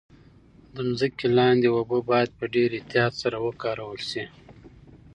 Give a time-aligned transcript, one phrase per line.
[0.75, 4.23] د ځمکې لاندې اوبه باید په ډیر احتیاط سره وکارول شي.